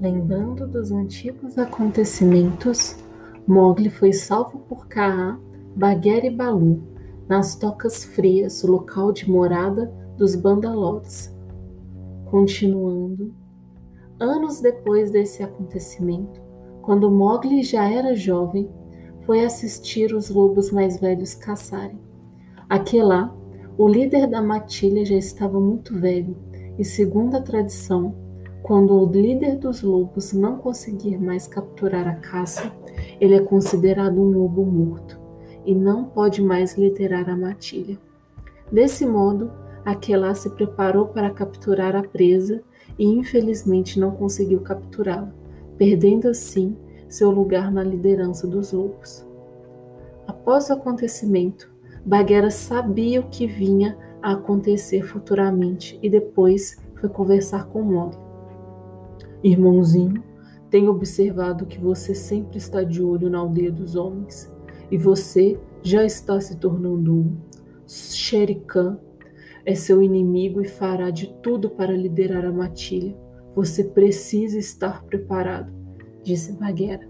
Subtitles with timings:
[0.00, 2.94] Lembrando dos antigos acontecimentos,
[3.44, 5.36] Mogli foi salvo por Kaa,
[5.74, 6.84] Bagheera e Balu,
[7.28, 11.34] nas tocas frias, local de morada dos Bandalotes.
[12.26, 13.34] Continuando,
[14.20, 16.40] anos depois desse acontecimento,
[16.80, 18.70] quando Mogli já era jovem,
[19.26, 21.98] foi assistir os lobos mais velhos caçarem.
[22.68, 23.34] Aquelá,
[23.76, 26.36] o líder da matilha já estava muito velho,
[26.78, 28.27] e segundo a tradição,
[28.68, 32.70] quando o líder dos lobos não conseguir mais capturar a caça,
[33.18, 35.18] ele é considerado um lobo morto
[35.64, 37.98] e não pode mais liderar a matilha.
[38.70, 39.50] Desse modo,
[39.86, 42.62] Aquelá se preparou para capturar a presa
[42.98, 45.32] e infelizmente não conseguiu capturá-la,
[45.78, 46.76] perdendo assim
[47.08, 49.26] seu lugar na liderança dos lobos.
[50.26, 51.72] Após o acontecimento,
[52.04, 58.27] Bagheera sabia o que vinha a acontecer futuramente e depois foi conversar com Mowgli.
[59.42, 60.22] Irmãozinho,
[60.70, 64.52] tenho observado que você sempre está de olho na aldeia dos homens
[64.90, 67.36] e você já está se tornando um.
[67.86, 68.98] Sherikan
[69.64, 73.16] é seu inimigo e fará de tudo para liderar a matilha.
[73.54, 75.72] Você precisa estar preparado,
[76.22, 77.08] disse Bagheera.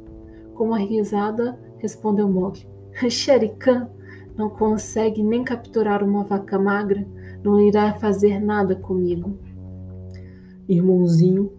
[0.55, 2.67] Com uma risada, respondeu Mowgli.
[3.09, 3.89] Sherikan
[4.37, 7.07] não consegue nem capturar uma vaca magra,
[7.43, 9.37] não irá fazer nada comigo.
[10.69, 11.53] Irmãozinho,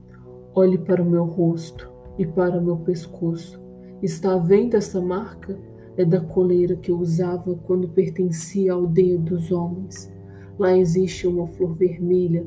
[0.56, 3.60] olhe para o meu rosto e para o meu pescoço.
[4.02, 5.58] Está vendo essa marca?
[5.98, 10.12] É da coleira que eu usava quando pertencia à aldeia dos homens.
[10.58, 12.46] Lá existe uma flor vermelha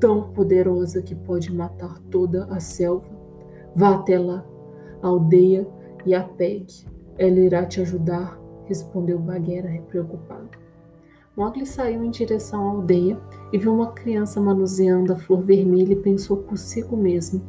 [0.00, 3.10] tão poderosa que pode matar toda a selva.
[3.74, 4.44] Vá até lá,
[5.02, 5.66] aldeia,
[6.06, 6.86] e a pegue.
[7.18, 10.50] Ela irá te ajudar, respondeu Bagheera preocupado.
[11.38, 13.16] Mowgli saiu em direção à aldeia
[13.52, 17.40] e viu uma criança manuseando a flor vermelha e pensou consigo mesmo: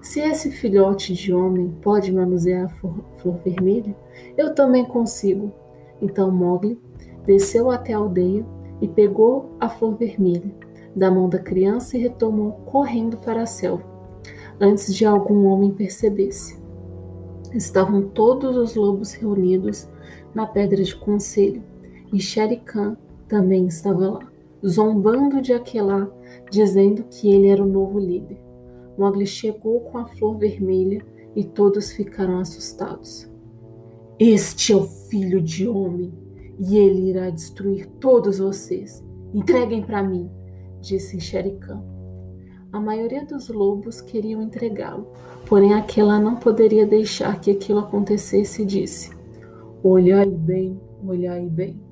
[0.00, 3.94] se esse filhote de homem pode manusear a flor, flor vermelha,
[4.38, 5.52] eu também consigo.
[6.00, 6.80] Então Mowgli
[7.26, 8.42] desceu até a aldeia
[8.80, 10.50] e pegou a flor vermelha
[10.94, 13.84] da mão da criança e retomou correndo para a selva,
[14.58, 16.58] antes de algum homem percebesse.
[17.52, 19.86] Estavam todos os lobos reunidos
[20.34, 21.62] na pedra de conselho,
[22.10, 22.96] e Shere Khan
[23.28, 24.32] também estava lá,
[24.66, 26.08] zombando de Aquelá,
[26.50, 28.38] dizendo que ele era o novo líder.
[28.96, 31.04] Mowgli chegou com a flor vermelha
[31.34, 33.28] e todos ficaram assustados.
[34.18, 36.12] Este é o filho de homem,
[36.58, 39.04] e ele irá destruir todos vocês.
[39.34, 40.30] Entreguem para mim,
[40.80, 41.18] disse
[41.60, 41.84] Khan.
[42.72, 45.08] A maioria dos lobos queriam entregá-lo,
[45.46, 49.10] porém Aquela não poderia deixar que aquilo acontecesse e disse:
[49.82, 51.85] Olhai bem, olhai bem.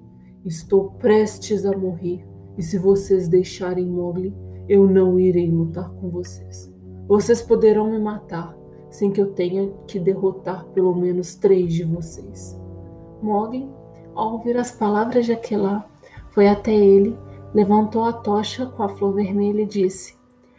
[0.45, 2.23] Estou prestes a morrer,
[2.59, 4.37] e se vocês deixarem Mowgli,
[4.69, 6.71] eu não irei lutar com vocês.
[7.09, 8.55] Vocês poderão me matar,
[8.91, 12.61] sem que eu tenha que derrotar pelo menos três de vocês.
[13.23, 13.67] Mowgli,
[14.15, 15.89] ao ouvir as palavras de Aquelá,
[16.29, 17.19] foi até ele,
[17.55, 20.15] levantou a tocha com a flor vermelha e disse: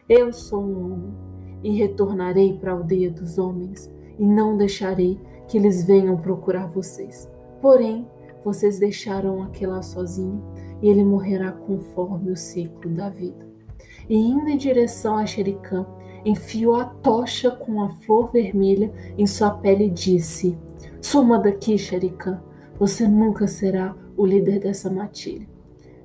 [0.10, 1.14] Eu sou um homem,
[1.62, 7.32] e retornarei para a aldeia dos homens, e não deixarei que eles venham procurar vocês.
[7.62, 8.08] Porém,
[8.46, 10.42] vocês deixaram Aquelá sozinho
[10.80, 13.50] e ele morrerá conforme o ciclo da vida.
[14.08, 15.84] E indo em direção a Xericã,
[16.24, 20.56] enfiou a tocha com a flor vermelha em sua pele e disse:
[21.02, 22.40] Suma daqui, Xericã,
[22.78, 25.48] você nunca será o líder dessa matilha.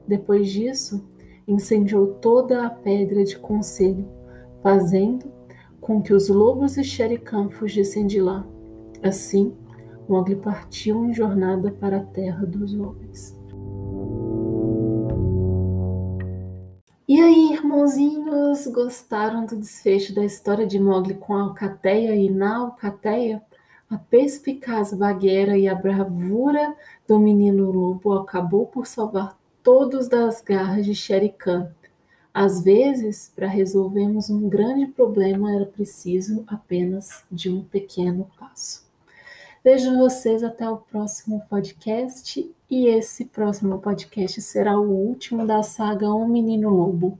[0.08, 1.06] Depois disso,
[1.46, 4.08] incendiou toda a pedra de conselho,
[4.62, 5.30] fazendo
[5.78, 8.46] com que os lobos e Xericã fugissem de lá.
[9.02, 9.54] Assim,
[10.10, 13.38] Mowgli partiu em jornada para a terra dos homens.
[17.06, 22.56] E aí, irmãozinhos, gostaram do desfecho da história de Mowgli com a Alcateia e na
[22.56, 23.40] Alcateia?
[23.88, 26.74] A perspicaz vagueira e a bravura
[27.06, 31.70] do menino lobo acabou por salvar todos das garras de Shere Khan.
[32.34, 38.89] Às vezes, para resolvermos um grande problema, era preciso apenas de um pequeno passo.
[39.62, 46.08] Vejo vocês até o próximo podcast e esse próximo podcast será o último da saga
[46.14, 47.18] Um Menino Lobo.